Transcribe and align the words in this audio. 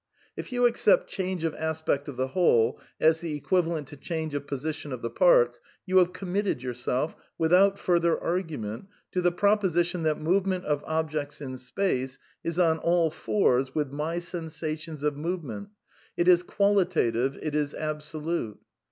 If 0.35 0.51
you 0.51 0.65
accept 0.65 1.11
change 1.11 1.43
of 1.43 1.53
aspect 1.53 2.07
of 2.07 2.17
the 2.17 2.29
whole, 2.29 2.79
as 2.99 3.19
the 3.19 3.35
equivalent 3.35 3.85
to 3.89 3.95
change 3.95 4.33
of 4.33 4.47
position 4.47 4.91
of 4.91 5.03
the 5.03 5.11
parts, 5.11 5.61
you 5.85 5.99
have 5.99 6.11
committed 6.11 6.63
yourself, 6.63 7.15
with 7.37 7.53
out 7.53 7.77
further 7.77 8.19
argument, 8.19 8.87
to 9.11 9.21
the 9.21 9.31
proposition 9.31 10.01
that 10.01 10.17
movement 10.19 10.65
of 10.65 10.83
objects 10.87 11.39
in 11.39 11.55
space 11.57 12.17
is 12.43 12.57
on 12.57 12.79
all 12.79 13.11
fours 13.11 13.75
with 13.75 13.91
my 13.91 14.17
sensations 14.17 15.03
of 15.03 15.15
movement; 15.17 15.69
it 16.17 16.27
is 16.27 16.41
qualitative; 16.41 17.37
it 17.39 17.53
is 17.53 17.75
absolute. 17.75 18.57